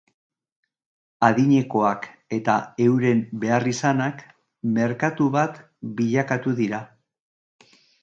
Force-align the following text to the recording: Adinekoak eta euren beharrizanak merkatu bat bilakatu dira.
Adinekoak 1.27 2.07
eta 2.39 2.57
euren 2.87 3.23
beharrizanak 3.45 4.27
merkatu 4.81 5.31
bat 5.39 5.63
bilakatu 6.01 6.59
dira. 6.65 6.85